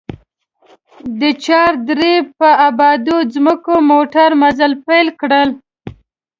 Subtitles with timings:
[1.19, 5.31] د چار درې په ابادو ځمکو موټر مزل پيل کړ.